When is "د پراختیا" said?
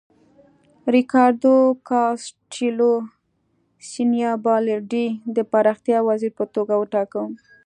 5.35-5.99